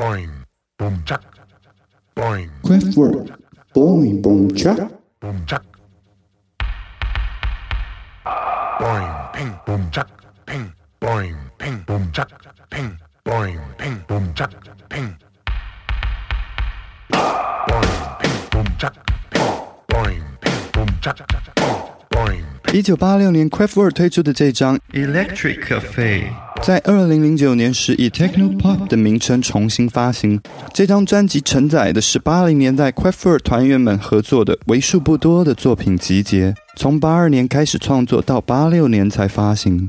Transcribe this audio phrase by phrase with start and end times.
[0.00, 0.32] boing,
[0.78, 1.22] boom chuck,
[2.16, 3.36] boing, Craftwork,
[3.74, 4.88] boing boom cha.
[5.20, 5.62] boom chuck.
[8.80, 10.08] Boing, ping, boom chuck,
[10.46, 12.30] ping, boing, ping, boom chuck,
[12.70, 12.96] ping,
[13.26, 14.54] boing, ping, boom chuck,
[14.88, 15.18] ping.
[17.12, 18.96] Boing, ping, boom chuck,
[19.28, 19.44] ping,
[19.90, 21.49] boing, ping, boom boing.
[22.72, 26.22] 一九八六年，Craftwork 推出的这张《Electric Cafe》，
[26.62, 30.40] 在二零零九年时以 Techno Pop 的名称重新发行。
[30.72, 39.88] 这张专辑承载的是八零年代 Craftwork 团员们合作的为数不多的作品集结，从八二年开始创作到八六年才发行。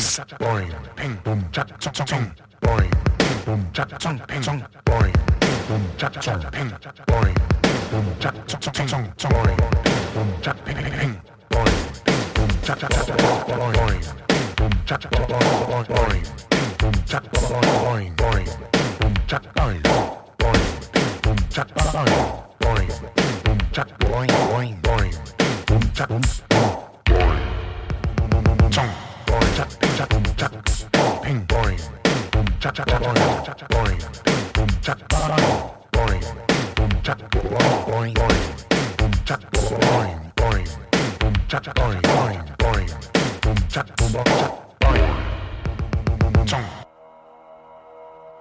[0.00, 2.30] boing, ping, boom, chak, chong, chong, chong,
[2.62, 6.70] boing, ping, boom, chak, chong, ping, chong, boing, ping, boom, chak, chong, ping,
[7.06, 11.16] boing, ping, boom, chak, chong, chong, chong, chong, boing, ping, boom, chak, ping, ping, ping,
[11.50, 15.28] boing, ping, boom, chak, chak, chak, boing, boing, ping, boom, chak, boing,
[15.68, 21.36] boing, boing, ping, boom, chak, boing, boing, boing, ping, boom, chak, boing, boing, ping, boom,
[21.50, 22.20] chak, boing,
[22.60, 26.69] boing, ping, boom, chak, boing, boing, boing, ping, boom, chak, boom, boing, chong,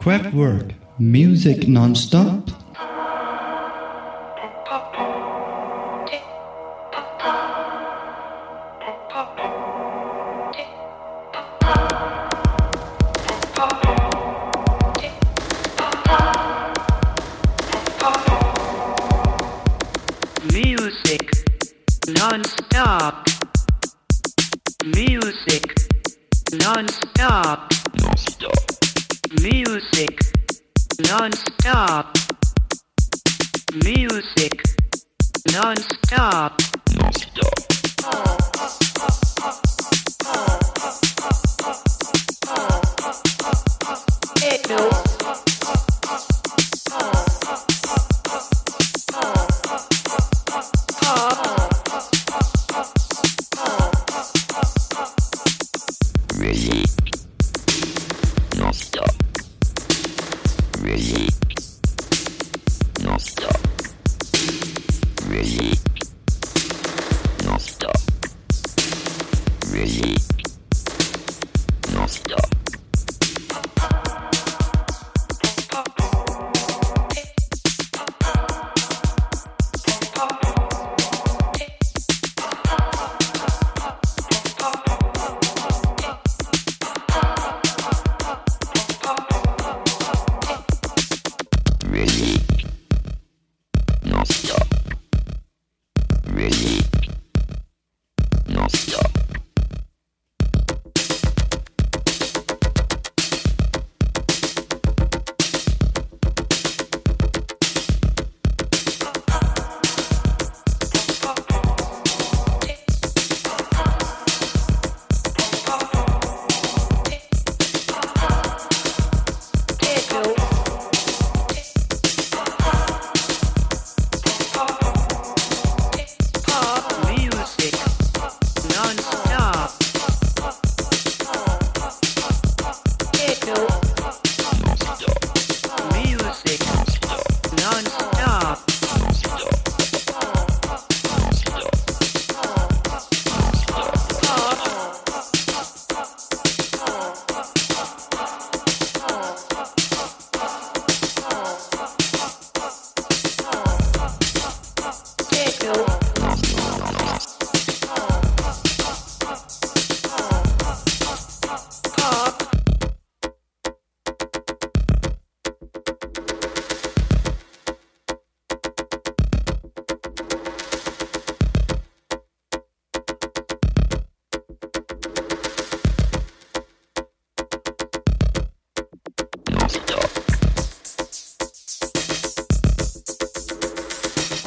[0.01, 2.59] Quack Word Music Nonstop.
[26.64, 27.72] Non-stop.
[28.02, 28.53] Non-stop.
[29.42, 30.31] Music
[31.09, 32.18] non-stop.
[33.84, 34.62] Music
[35.53, 36.62] non-stop.
[36.96, 37.59] Non-stop.
[38.03, 38.78] Oh, oh,
[39.42, 39.69] oh,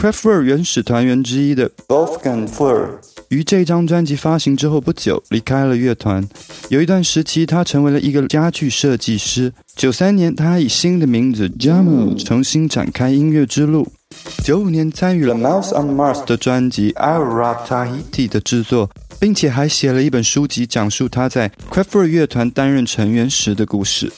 [0.03, 2.89] Kraftwerk 原始团员之一的 Wolfgang Flür，
[3.29, 6.29] 于这张专辑发行之后不久离开了乐团。
[6.71, 9.53] 有一段时期，他成为了一个家具设计师。
[9.77, 13.87] 九三年，他以新的名字 Jamo 重新展开音乐之路。
[14.43, 18.91] 九五年，参与了 Mouse on Mars 的专辑 I Rock Tahiti 的制作，
[19.21, 24.13] 并且还写了一本书籍，讲述他在 Kraftwerk 乐团担任成员时的故事。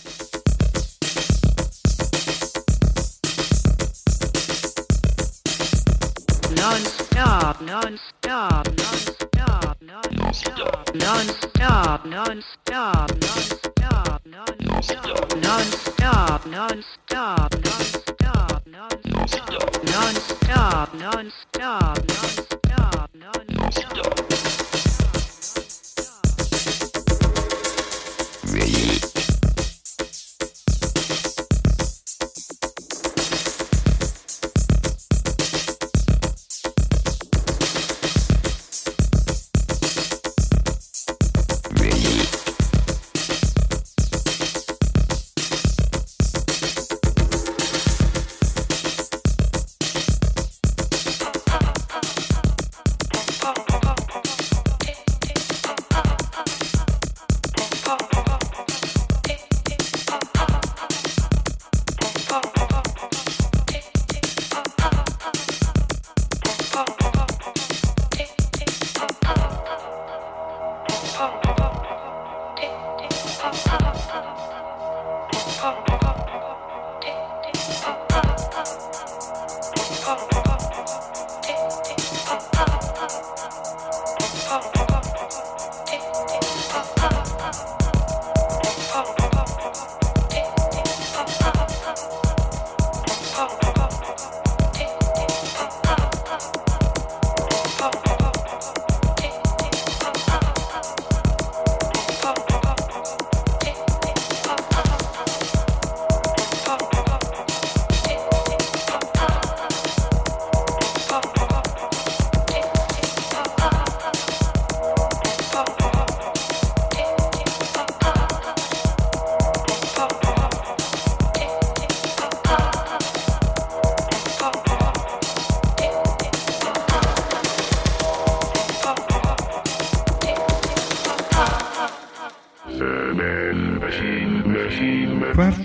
[12.26, 22.03] Non-stop, non-stop, non-stop, non-stop, non-stop, non-stop, non-stop, non-stop, non-stop,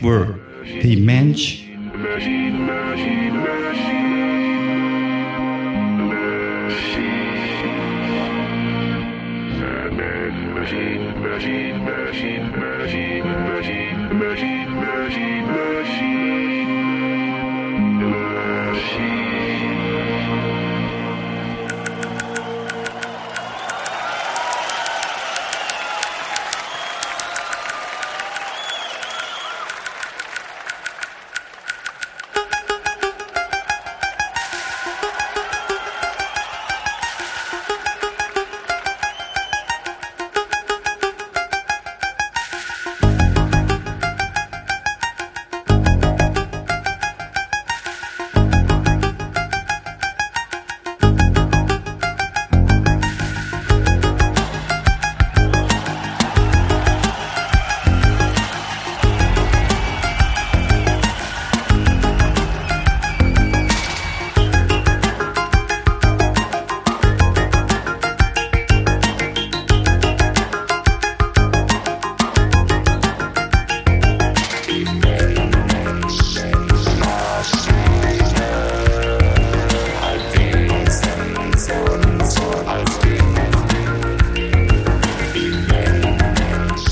[0.01, 0.48] were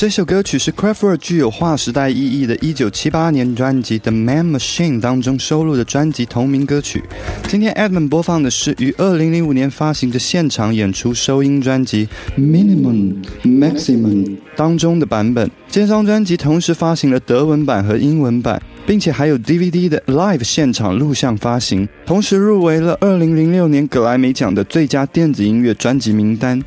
[0.07, 7.03] 这首歌曲是 Kraftwerk 具有划时代意义的1978年专辑《The Man Machine》当中收录的专辑同名歌曲。
[7.49, 12.07] 今天 Edmund 播放的是于2005年发行的现场演出收音专辑
[12.39, 15.51] 《Minimum Maximum》当中的版本。
[15.69, 26.63] 这张专辑同时发行了德文版和英文版，并且还有 DVD 的 Live 现场录像发行，同时入围了2006年格莱美奖的最佳电子音乐专辑名单。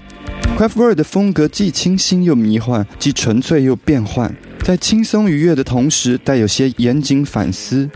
[0.60, 4.30] Kraftwerk 的风格既清新又迷幻，既纯粹又变幻，
[4.62, 7.88] 在轻松愉悦的同时，带有些严谨反思。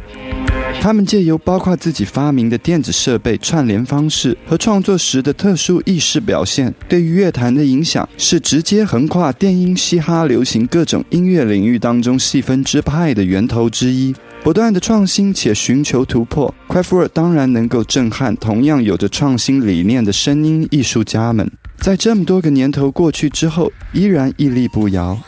[0.80, 14.14] 他们借由包括自己发明的电子设备串联方式和创作时的特殊意识表现，对于乐坛的影响是直接横跨电音、嘻哈、流行各种音乐领域当中细分支派的源头之一。
[14.42, 21.50] 不断的创新且寻求突破 q u a f e r 当然能够震撼同样有着创新理念的声音艺术家们。
[21.84, 25.18] 在这么多个年头过去之后，依然屹立不摇。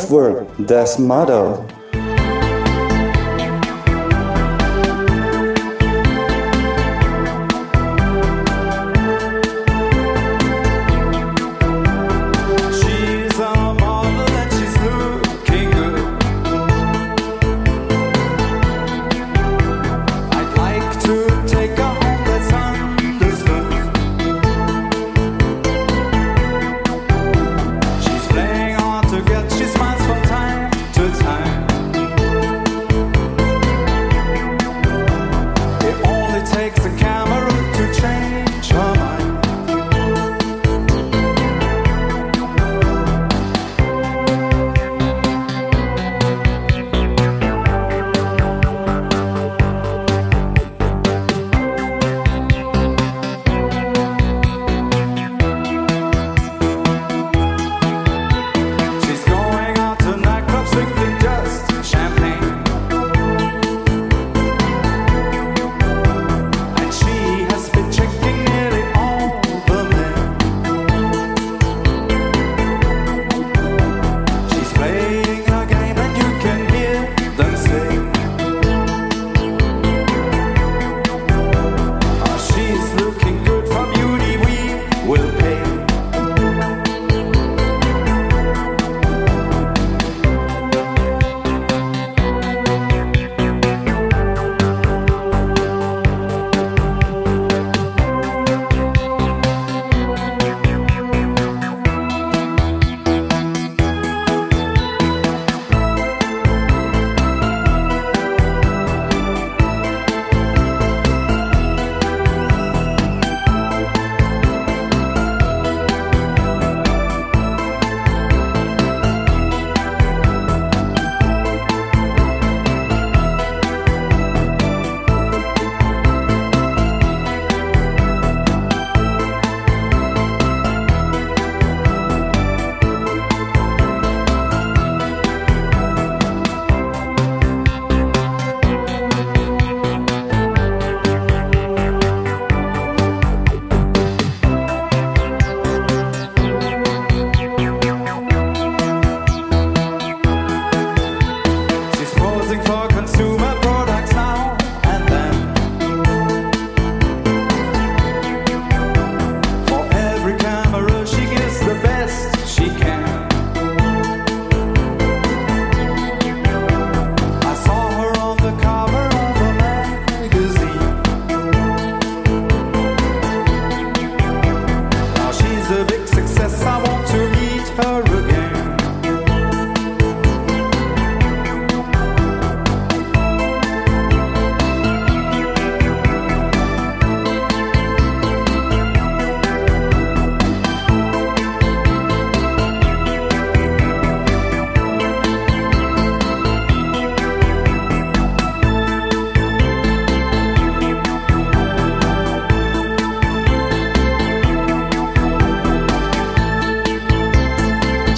[0.00, 1.66] Earthworm, that's model.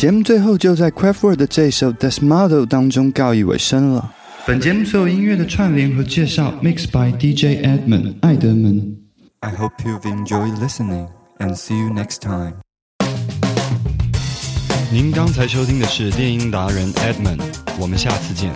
[0.02, 4.12] 节目最后就在 Craftwork 的这首《This Model》当中告一尾声了。
[4.44, 8.96] 本节目所有音乐的串联和介绍，mixed by DJ Edmund 艾德门。
[9.38, 11.06] I hope you've enjoyed listening
[11.38, 12.54] and see you next time。
[14.90, 17.40] 您刚才收听的是电音达人 Edmund，
[17.78, 18.52] 我们下次见。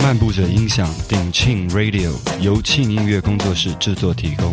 [0.00, 4.52] 漫步者音响鼎庆 Radio 由庆音乐工作室制作提供。